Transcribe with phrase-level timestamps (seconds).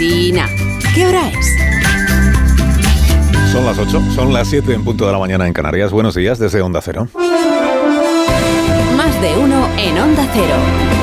[0.00, 1.56] ¿Qué hora es?
[3.52, 5.92] Son las 8, son las 7 en punto de la mañana en Canarias.
[5.92, 7.06] Buenos días desde Onda Cero.
[8.96, 10.99] Más de uno en Onda Cero.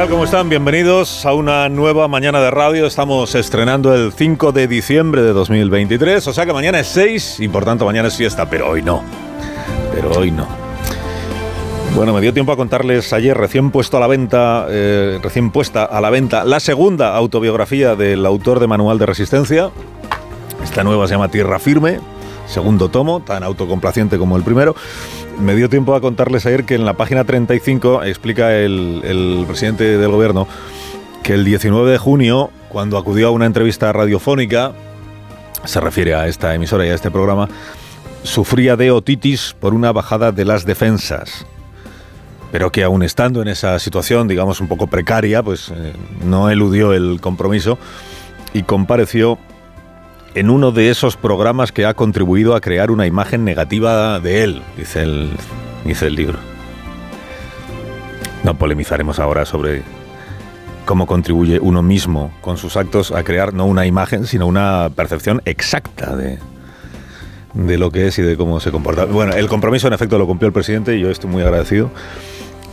[0.00, 0.08] Tal?
[0.08, 0.48] ¿Cómo están?
[0.48, 2.86] Bienvenidos a una nueva mañana de radio.
[2.86, 7.48] Estamos estrenando el 5 de diciembre de 2023, o sea que mañana es 6 y
[7.48, 9.02] por tanto mañana es fiesta, pero hoy no.
[9.94, 10.46] Pero hoy no.
[11.94, 15.84] Bueno, me dio tiempo a contarles ayer, recién puesto a la venta, eh, recién puesta
[15.84, 19.70] a la venta, la segunda autobiografía del autor de Manual de Resistencia.
[20.64, 22.00] Esta nueva se llama Tierra Firme,
[22.50, 24.74] segundo tomo, tan autocomplaciente como el primero.
[25.38, 30.10] Me dio tiempo a contarles ayer que en la página 35 explica el, presidente del
[30.10, 30.46] gobierno
[31.22, 34.72] que el 19 de junio, cuando acudió a una entrevista radiofónica,
[35.64, 37.48] se refiere a esta emisora y a este programa,
[38.22, 41.46] sufría de otitis por una bajada de las defensas
[42.52, 45.92] pero que aún estando en esa situación, digamos, un poco precaria, pues eh,
[46.24, 47.78] no eludió el compromiso
[48.52, 49.38] y compareció
[50.34, 54.62] en uno de esos programas que ha contribuido a crear una imagen negativa de él,
[54.76, 55.30] dice el,
[55.84, 56.38] dice el libro.
[58.44, 59.82] No polemizaremos ahora sobre
[60.84, 65.42] cómo contribuye uno mismo con sus actos a crear no una imagen, sino una percepción
[65.44, 66.38] exacta de,
[67.54, 69.04] de lo que es y de cómo se comporta.
[69.04, 71.90] Bueno, el compromiso en efecto lo cumplió el presidente y yo estoy muy agradecido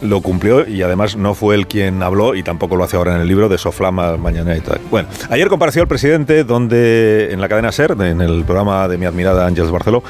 [0.02, 3.22] lo cumplió y además no fue él quien habló y tampoco lo hace ahora en
[3.22, 4.80] el libro de Soflama mañana y tal.
[4.92, 9.06] Bueno, ayer compareció el presidente donde en la cadena SER, en el programa de mi
[9.06, 10.04] admirada Ángeles Barceló,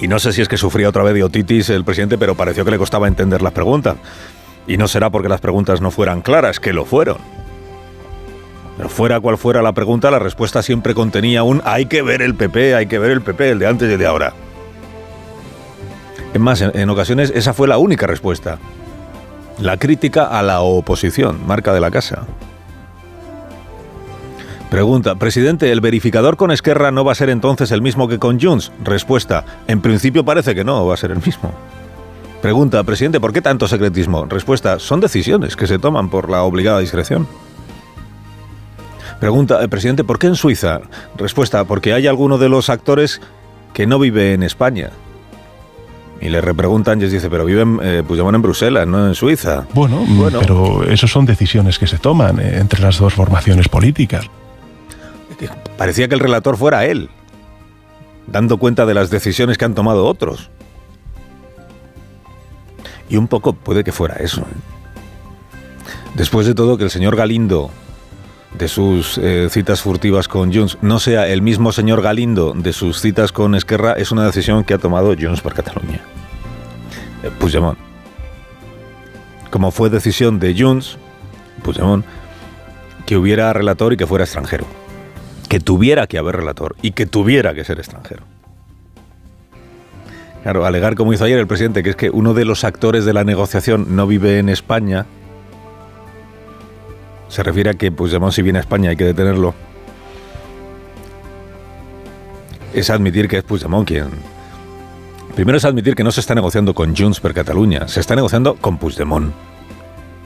[0.00, 2.64] y no sé si es que sufría otra vez de otitis el presidente, pero pareció
[2.64, 3.96] que le costaba entender las preguntas.
[4.66, 7.18] Y no será porque las preguntas no fueran claras, que lo fueron.
[8.76, 12.34] Pero fuera cual fuera la pregunta, la respuesta siempre contenía un hay que ver el
[12.34, 14.32] PP, hay que ver el PP, el de antes y el de ahora.
[16.32, 18.58] Es más, en, en ocasiones esa fue la única respuesta.
[19.60, 22.26] La crítica a la oposición, marca de la casa.
[24.68, 28.40] Pregunta, presidente, ¿el verificador con Esquerra no va a ser entonces el mismo que con
[28.40, 28.72] Junts?
[28.82, 31.52] Respuesta, en principio parece que no va a ser el mismo.
[32.42, 34.24] Pregunta, presidente, ¿por qué tanto secretismo?
[34.26, 37.28] Respuesta, son decisiones que se toman por la obligada discreción.
[39.20, 40.80] Pregunta, eh, presidente, ¿por qué en Suiza?
[41.16, 43.20] Respuesta, porque hay alguno de los actores
[43.72, 44.90] que no vive en España.
[46.20, 49.66] Y le repreguntan y dice, pero viven eh, Puigdemont en Bruselas, no en Suiza.
[49.74, 50.40] Bueno, bueno.
[50.40, 54.30] pero eso son decisiones que se toman eh, entre las dos formaciones políticas.
[55.76, 57.10] Parecía que el relator fuera él,
[58.26, 60.50] dando cuenta de las decisiones que han tomado otros.
[63.08, 64.42] Y un poco puede que fuera eso.
[64.42, 65.54] ¿eh?
[66.14, 67.70] Después de todo, que el señor Galindo,
[68.54, 73.00] de sus eh, citas furtivas con Junts, no sea el mismo señor Galindo de sus
[73.00, 76.00] citas con Esquerra, es una decisión que ha tomado Junts por Cataluña.
[77.22, 77.78] Eh, Puigdemont.
[79.50, 80.98] Como fue decisión de Junts,
[81.62, 82.04] Puigdemont,
[83.06, 84.66] que hubiera relator y que fuera extranjero.
[85.48, 88.22] Que tuviera que haber relator y que tuviera que ser extranjero.
[90.42, 93.14] Claro, alegar como hizo ayer el presidente, que es que uno de los actores de
[93.14, 95.06] la negociación no vive en España,
[97.28, 99.54] se refiere a que Puigdemont si viene a España hay que detenerlo.
[102.72, 104.08] Es admitir que es Puigdemont quien...
[105.34, 108.54] Primero es admitir que no se está negociando con Junts per Cataluña, se está negociando
[108.54, 109.32] con Puigdemont.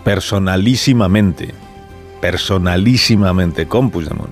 [0.05, 1.55] Personalísimamente.
[2.21, 4.31] Personalísimamente con Puigdemont.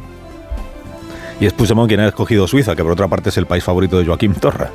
[1.41, 3.99] Y es Puigdemont quien ha escogido Suiza, que por otra parte es el país favorito
[3.99, 4.71] de Joaquín Torra.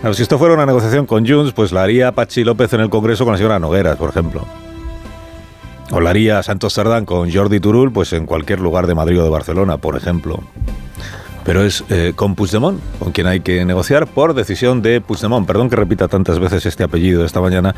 [0.00, 2.88] Claro, si esto fuera una negociación con Junts, pues la haría Pachi López en el
[2.88, 4.46] Congreso con la señora Nogueras, por ejemplo.
[5.92, 9.24] O la haría Santos Cerdán con Jordi Turul, pues en cualquier lugar de Madrid o
[9.24, 10.40] de Barcelona, por ejemplo.
[11.44, 15.46] Pero es eh, con Puigdemont, con quien hay que negociar por decisión de Puigdemont.
[15.46, 17.74] Perdón que repita tantas veces este apellido esta mañana,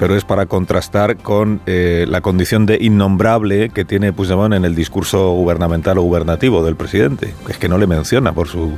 [0.00, 4.74] pero es para contrastar con eh, la condición de innombrable que tiene Puigdemont en el
[4.74, 7.34] discurso gubernamental o gubernativo del presidente.
[7.48, 8.72] Es que no le menciona por su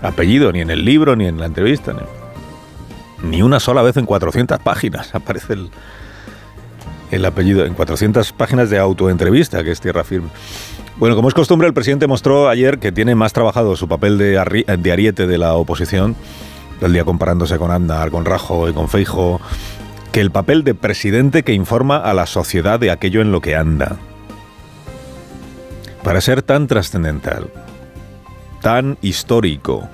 [0.00, 1.92] apellido, ni en el libro, ni en la entrevista.
[1.92, 5.70] Ni, ni una sola vez en 400 páginas aparece el,
[7.14, 10.28] el apellido, en 400 páginas de autoentrevista, que es tierra firme.
[10.96, 14.66] Bueno, como es costumbre, el presidente mostró ayer que tiene más trabajado su papel de,
[14.78, 16.14] de ariete de la oposición,
[16.80, 19.40] el día comparándose con Andar, con Rajo y con Feijo,
[20.12, 23.56] que el papel de presidente que informa a la sociedad de aquello en lo que
[23.56, 23.96] anda.
[26.04, 27.50] Para ser tan trascendental,
[28.60, 29.88] tan histórico,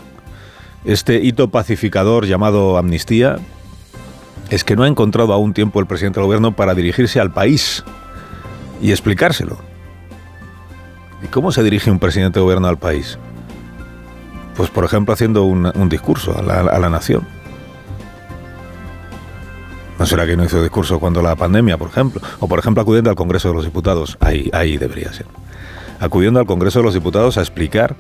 [0.85, 3.39] este hito pacificador llamado amnistía,
[4.51, 7.85] es que no ha encontrado aún tiempo el presidente del gobierno para dirigirse al país
[8.83, 9.59] y explicárselo.
[11.23, 13.19] ¿Y cómo se dirige un presidente de gobierno al país?
[14.57, 17.27] Pues por ejemplo haciendo un, discurso a la, a la nación.
[19.99, 22.21] ¿No será que no hizo discurso cuando la pandemia, por ejemplo?
[22.41, 24.17] O por ejemplo acudiendo al Congreso de los Diputados.
[24.21, 25.27] Ahí, ahí debería ser.
[26.01, 27.97] Acudiendo al Congreso de los Diputados a explicar,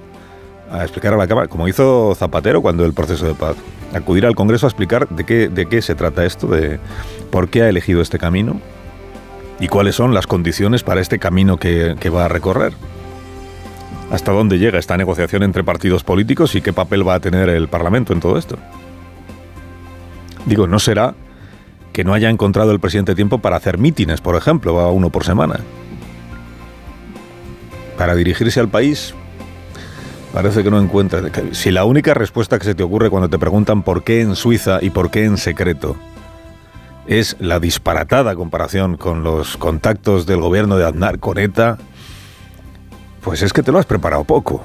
[0.71, 3.57] a explicar a la Cámara, como hizo Zapatero cuando el proceso de paz.
[3.93, 6.79] Acudir al Congreso a explicar de qué, de qué se trata esto, de
[7.31, 8.61] por qué ha elegido este camino
[9.59, 12.73] y cuáles son las condiciones para este camino que, que va a recorrer.
[14.11, 17.69] ¿Hasta dónde llega esta negociación entre partidos políticos y qué papel va a tener el
[17.69, 18.57] Parlamento en todo esto?
[20.47, 21.15] Digo, no será
[21.93, 25.25] que no haya encontrado el presidente tiempo para hacer mítines, por ejemplo, a uno por
[25.25, 25.61] semana.
[27.99, 29.15] Para dirigirse al país,
[30.33, 31.23] parece que no encuentra.
[31.53, 34.79] Si la única respuesta que se te ocurre cuando te preguntan por qué en Suiza
[34.81, 35.97] y por qué en secreto
[37.07, 41.79] es la disparatada comparación con los contactos del gobierno de Aznar con ETA,
[43.21, 44.65] pues es que te lo has preparado poco.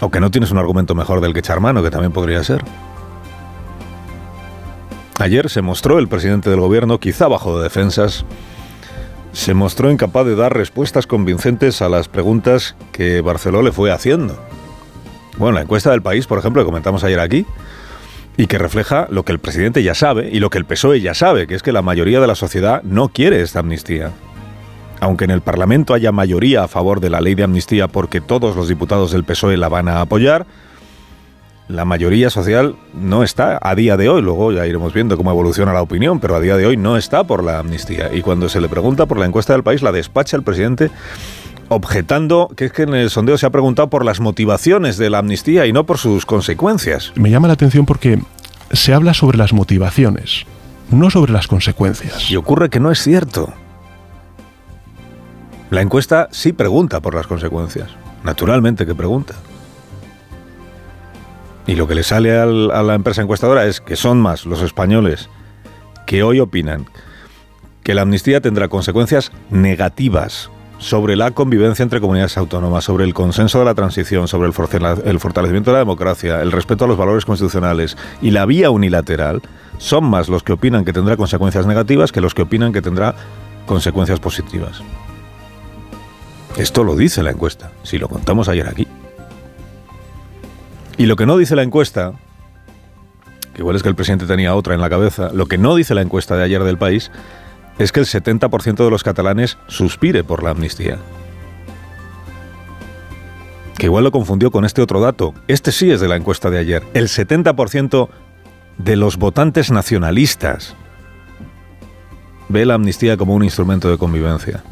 [0.00, 2.64] O que no tienes un argumento mejor del que echar mano, que también podría ser.
[5.18, 8.24] Ayer se mostró el presidente del gobierno, quizá bajo de defensas,
[9.38, 14.36] se mostró incapaz de dar respuestas convincentes a las preguntas que Barceló le fue haciendo.
[15.36, 17.46] Bueno, la encuesta del país, por ejemplo, que comentamos ayer aquí,
[18.36, 21.14] y que refleja lo que el presidente ya sabe y lo que el PSOE ya
[21.14, 24.10] sabe, que es que la mayoría de la sociedad no quiere esta amnistía.
[24.98, 28.56] Aunque en el Parlamento haya mayoría a favor de la ley de amnistía porque todos
[28.56, 30.46] los diputados del PSOE la van a apoyar,
[31.68, 35.72] la mayoría social no está a día de hoy, luego ya iremos viendo cómo evoluciona
[35.72, 38.10] la opinión, pero a día de hoy no está por la amnistía.
[38.12, 40.90] Y cuando se le pregunta por la encuesta del país, la despacha el presidente
[41.68, 45.18] objetando que es que en el sondeo se ha preguntado por las motivaciones de la
[45.18, 47.12] amnistía y no por sus consecuencias.
[47.14, 48.18] Me llama la atención porque
[48.72, 50.46] se habla sobre las motivaciones,
[50.90, 52.30] no sobre las consecuencias.
[52.30, 53.52] Y ocurre que no es cierto.
[55.68, 57.90] La encuesta sí pregunta por las consecuencias.
[58.24, 59.34] Naturalmente que pregunta.
[61.68, 64.62] Y lo que le sale al, a la empresa encuestadora es que son más los
[64.62, 65.28] españoles
[66.06, 66.86] que hoy opinan
[67.84, 73.58] que la amnistía tendrá consecuencias negativas sobre la convivencia entre comunidades autónomas, sobre el consenso
[73.58, 74.52] de la transición, sobre el
[75.20, 79.42] fortalecimiento de la democracia, el respeto a los valores constitucionales y la vía unilateral,
[79.76, 83.14] son más los que opinan que tendrá consecuencias negativas que los que opinan que tendrá
[83.66, 84.80] consecuencias positivas.
[86.56, 88.86] Esto lo dice la encuesta, si lo contamos ayer aquí.
[90.98, 92.14] Y lo que no dice la encuesta,
[93.54, 95.94] que igual es que el presidente tenía otra en la cabeza, lo que no dice
[95.94, 97.12] la encuesta de ayer del país
[97.78, 100.98] es que el 70% de los catalanes suspire por la amnistía.
[103.78, 105.34] Que igual lo confundió con este otro dato.
[105.46, 106.82] Este sí es de la encuesta de ayer.
[106.94, 108.08] El 70%
[108.78, 110.74] de los votantes nacionalistas
[112.48, 114.64] ve la amnistía como un instrumento de convivencia.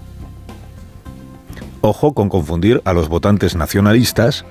[1.83, 4.45] Ojo con confundir a los votantes nacionalistas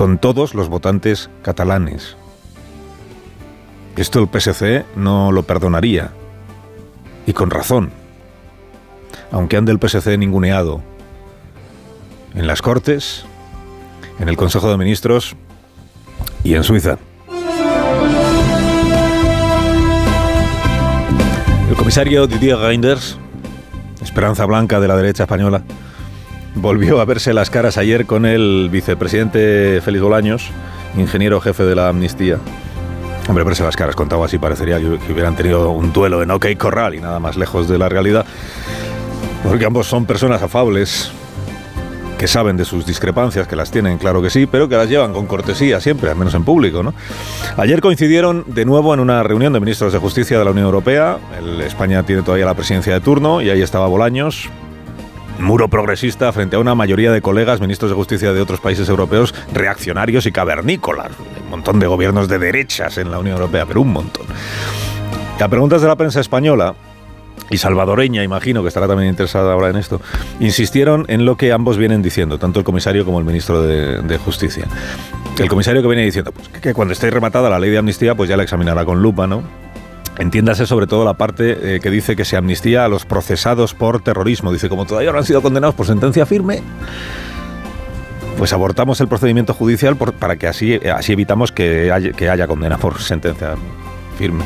[0.00, 2.16] con todos los votantes catalanes.
[3.96, 6.10] Esto el PSC no lo perdonaría.
[7.26, 7.90] Y con razón.
[9.30, 10.80] Aunque ande el PSC ninguneado
[12.34, 13.26] en las Cortes,
[14.18, 15.36] en el Consejo de Ministros
[16.44, 16.96] y en Suiza.
[21.68, 23.18] El comisario Didier Reinders,
[24.02, 25.62] esperanza blanca de la derecha española,
[26.54, 30.50] volvió a verse las caras ayer con el vicepresidente Félix Bolaños,
[30.96, 32.38] ingeniero jefe de la amnistía.
[33.28, 36.94] Hombre, verse las caras, contado así, parecería que hubieran tenido un duelo en OK Corral
[36.94, 38.24] y nada más lejos de la realidad.
[39.44, 41.12] Porque ambos son personas afables,
[42.20, 45.14] que saben de sus discrepancias, que las tienen, claro que sí, pero que las llevan
[45.14, 46.82] con cortesía siempre, al menos en público.
[46.82, 46.92] ¿no?
[47.56, 51.16] Ayer coincidieron de nuevo en una reunión de ministros de Justicia de la Unión Europea.
[51.38, 54.50] El España tiene todavía la presidencia de turno y ahí estaba Bolaños,
[55.40, 59.34] muro progresista frente a una mayoría de colegas ministros de justicia de otros países europeos
[59.52, 61.10] reaccionarios y cavernícolas.
[61.44, 64.26] Un montón de gobiernos de derechas en la Unión Europea, pero un montón.
[65.40, 66.74] A preguntas de la prensa española,
[67.50, 70.00] y salvadoreña, imagino que estará también interesada ahora en esto,
[70.38, 74.18] insistieron en lo que ambos vienen diciendo, tanto el comisario como el ministro de, de
[74.18, 74.66] Justicia.
[75.38, 78.14] El comisario que viene diciendo pues, que, que cuando esté rematada la ley de amnistía,
[78.14, 79.42] pues ya la examinará con lupa, ¿no?
[80.18, 84.02] Entiéndase sobre todo la parte eh, que dice que se amnistía a los procesados por
[84.02, 84.52] terrorismo.
[84.52, 86.62] Dice, como todavía no han sido condenados por sentencia firme,
[88.36, 93.54] pues abortamos el procedimiento judicial para que así, así evitamos que haya, condena por sentencia
[94.18, 94.44] firme.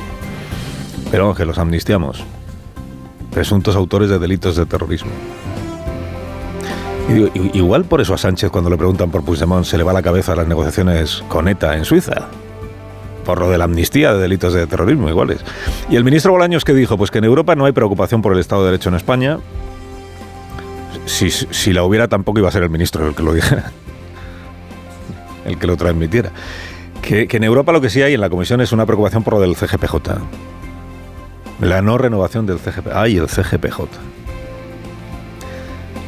[1.10, 2.24] Pero que los amnistiamos.
[3.32, 5.10] Presuntos autores de delitos de terrorismo.
[7.52, 10.32] Igual por eso a Sánchez cuando le preguntan por Puigdemont se le va la cabeza
[10.32, 12.28] a las negociaciones con ETA en Suiza
[13.24, 15.40] por lo de la amnistía de delitos de terrorismo iguales.
[15.90, 18.38] Y el ministro Bolaños que dijo, pues que en Europa no hay preocupación por el
[18.38, 19.38] Estado de Derecho en España.
[21.06, 23.72] si, la hubiera tampoco iba a ser el ministro el que lo dijera,
[25.44, 26.30] el que lo transmitiera.
[27.02, 29.34] Que, que en Europa lo que sí hay en la Comisión es una preocupación por
[29.34, 29.96] lo del CGPJ.
[31.60, 32.92] La no renovación del CGPJ.
[32.94, 33.80] Ay, el CGPJ.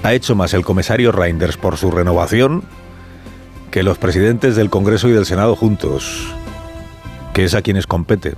[0.02, 2.62] Ha hecho más el comisario Reinders por su renovación
[3.70, 6.28] que los presidentes del Congreso y del Senado juntos,
[7.36, 8.32] que es a quienes compete.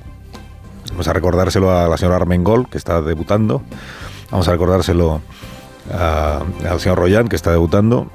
[0.90, 3.62] Vamos a recordárselo a la señora Armengol, que está debutando.
[4.32, 5.20] Vamos a recordárselo
[5.94, 8.10] a- al señor Royan, que está debutando.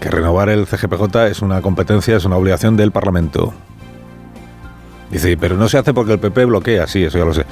[0.00, 3.54] Que renovar el CGPJ es una competencia, es una obligación del Parlamento.
[5.12, 7.44] Dice, pero no se hace porque el PP bloquea, sí, eso ya lo sé.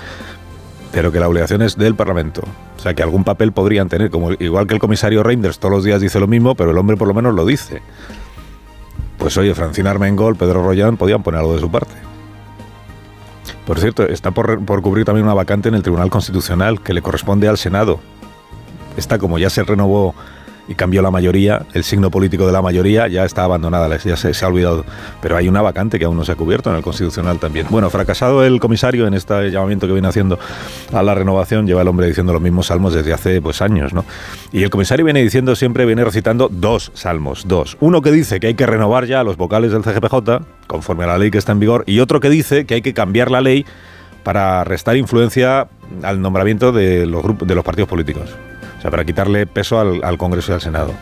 [0.91, 2.43] Pero que la obligación es del Parlamento.
[2.77, 5.85] O sea, que algún papel podrían tener, como igual que el comisario Reinders todos los
[5.85, 7.81] días dice lo mismo, pero el hombre por lo menos lo dice.
[9.23, 11.93] Pues oye, Francina Armengol, Pedro Rollán podían poner algo de su parte.
[13.65, 17.03] Por cierto, está por, por cubrir también una vacante en el Tribunal Constitucional que le
[17.03, 18.01] corresponde al Senado.
[18.97, 20.17] Esta, como ya se renovó
[20.69, 24.45] y cambió la mayoría, el signo político de la mayoría ya está abandonada, ya se,
[24.45, 24.85] ha olvidado.
[25.21, 27.67] Pero hay una vacante que aún no se ha cubierto en el Constitucional también.
[27.71, 30.39] Bueno, fracasado el comisario en este llamamiento que viene haciendo
[30.93, 34.05] a la renovación, lleva el hombre diciendo los mismos salmos desde hace pues años, ¿no?
[34.53, 37.77] Y el comisario viene diciendo siempre, viene recitando dos salmos, dos.
[37.81, 41.19] Uno que dice que hay que renovar ya los vocales del CGPJ, conforme a la
[41.19, 43.67] ley que está en vigor, y otro que dice que hay que cambiar la ley
[44.23, 45.69] para restar influencia
[46.03, 48.31] al nombramiento de los grupos de los partidos políticos.
[48.83, 50.93] Sea, para quitarle peso al, al Congreso y al Senado.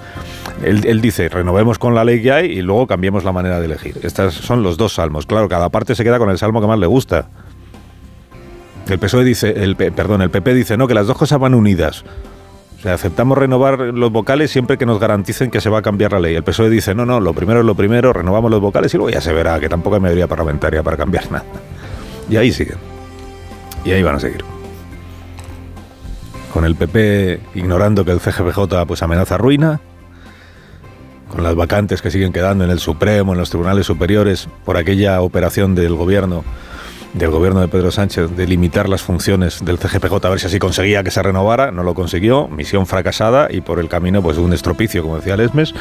[0.63, 3.65] Él, él dice, renovemos con la ley que hay y luego cambiemos la manera de
[3.65, 3.99] elegir.
[4.03, 5.25] Estos son los dos salmos.
[5.25, 7.31] Claro, cada parte se queda con el salmo que más le gusta.
[8.87, 12.05] El PSOE dice, el, perdón, el PP dice, no, que las dos cosas van unidas.
[12.77, 16.13] O sea, aceptamos renovar los vocales siempre que nos garanticen que se va a cambiar
[16.13, 16.35] la ley.
[16.35, 19.09] El PSOE dice, no, no, lo primero es lo primero, renovamos los vocales y luego
[19.09, 21.45] ya se verá que tampoco hay mayoría parlamentaria para cambiar nada.
[22.29, 22.77] Y ahí siguen.
[23.87, 24.45] Y ahí van a seguir.
[26.52, 29.80] Con el PP ignorando que el CGPJ pues amenaza ruina,
[31.30, 35.21] con las vacantes que siguen quedando en el Supremo, en los tribunales superiores, por aquella
[35.23, 36.45] operación del gobierno
[37.14, 40.59] del gobierno de Pedro Sánchez de limitar las funciones del CGPJ a ver si así
[40.59, 44.52] conseguía que se renovara, no lo consiguió, misión fracasada y por el camino pues un
[44.52, 45.75] estropicio, como decía Lesmes.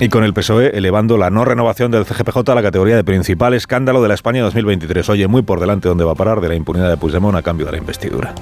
[0.00, 3.52] Y con el PSOE elevando la no renovación del CGPJ a la categoría de principal
[3.54, 5.08] escándalo de la España 2023.
[5.08, 7.66] Oye, muy por delante donde va a parar de la impunidad de Puigdemont a cambio
[7.66, 8.32] de la investidura.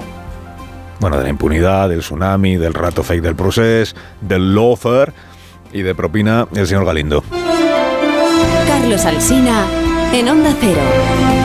[0.99, 5.13] Bueno, de la impunidad, del tsunami, del rato fake del procés, del lawfare
[5.71, 7.23] y de propina el señor Galindo.
[8.67, 9.65] Carlos Alsina
[10.13, 11.36] en Onda Cero.